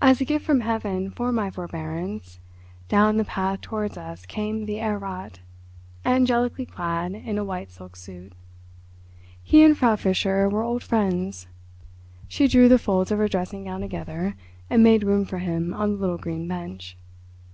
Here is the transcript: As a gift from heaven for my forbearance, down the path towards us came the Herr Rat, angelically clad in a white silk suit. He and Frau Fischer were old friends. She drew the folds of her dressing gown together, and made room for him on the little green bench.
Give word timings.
As 0.00 0.18
a 0.18 0.24
gift 0.24 0.46
from 0.46 0.60
heaven 0.60 1.10
for 1.10 1.30
my 1.30 1.50
forbearance, 1.50 2.40
down 2.88 3.18
the 3.18 3.24
path 3.26 3.60
towards 3.60 3.98
us 3.98 4.24
came 4.24 4.64
the 4.64 4.76
Herr 4.76 4.98
Rat, 4.98 5.40
angelically 6.06 6.64
clad 6.64 7.12
in 7.12 7.36
a 7.36 7.44
white 7.44 7.70
silk 7.70 7.94
suit. 7.94 8.32
He 9.42 9.62
and 9.62 9.76
Frau 9.76 9.96
Fischer 9.96 10.48
were 10.48 10.62
old 10.62 10.82
friends. 10.82 11.48
She 12.28 12.48
drew 12.48 12.66
the 12.66 12.78
folds 12.78 13.10
of 13.12 13.18
her 13.18 13.28
dressing 13.28 13.64
gown 13.64 13.82
together, 13.82 14.36
and 14.70 14.82
made 14.82 15.04
room 15.04 15.26
for 15.26 15.40
him 15.40 15.74
on 15.74 15.90
the 15.90 15.98
little 15.98 16.16
green 16.16 16.48
bench. 16.48 16.96